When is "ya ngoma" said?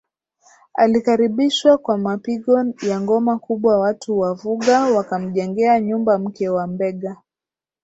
2.81-3.39